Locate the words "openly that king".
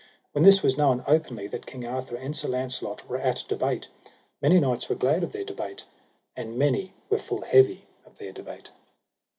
1.05-1.85